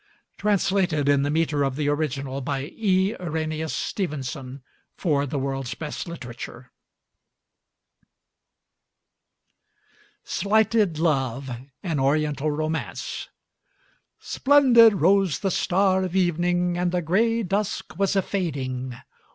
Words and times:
Translated 0.39 1.07
in 1.07 1.21
the 1.21 1.29
metre 1.29 1.61
of 1.61 1.75
the 1.75 1.87
original, 1.87 2.41
by 2.41 2.71
E. 2.75 3.15
Irenæus 3.19 3.69
Stevenson, 3.69 4.63
for 4.95 5.27
the 5.27 5.37
(World's 5.37 5.75
Best 5.75 6.07
Literature) 6.07 6.71
SLIGHTED 10.23 10.97
LOVE 10.97 11.51
AN 11.83 11.99
ORIENTAL 11.99 12.49
ROMANCE 12.49 13.29
Splendid 14.17 14.95
rose 14.95 15.37
the 15.41 15.51
star 15.51 16.01
of 16.01 16.15
evening, 16.15 16.79
and 16.79 16.91
the 16.91 17.03
gray 17.03 17.43
dusk 17.43 17.95
was 17.99 18.15
a 18.15 18.23
fading. 18.23 18.97